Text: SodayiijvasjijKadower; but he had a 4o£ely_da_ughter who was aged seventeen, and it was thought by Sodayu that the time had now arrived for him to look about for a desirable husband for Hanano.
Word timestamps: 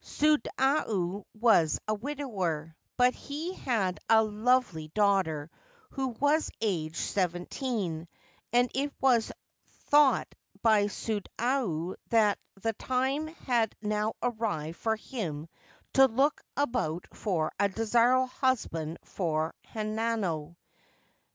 SodayiijvasjijKadower; 0.03 2.73
but 2.97 3.13
he 3.13 3.53
had 3.53 3.99
a 4.09 4.15
4o£ely_da_ughter 4.15 5.49
who 5.91 6.07
was 6.07 6.49
aged 6.59 6.95
seventeen, 6.97 8.07
and 8.51 8.71
it 8.73 8.91
was 8.99 9.31
thought 9.89 10.33
by 10.63 10.85
Sodayu 10.85 11.95
that 12.09 12.39
the 12.63 12.73
time 12.73 13.27
had 13.27 13.75
now 13.83 14.15
arrived 14.23 14.79
for 14.79 14.95
him 14.95 15.47
to 15.93 16.07
look 16.07 16.41
about 16.57 17.05
for 17.13 17.51
a 17.59 17.69
desirable 17.69 18.25
husband 18.25 18.97
for 19.03 19.53
Hanano. 19.71 20.55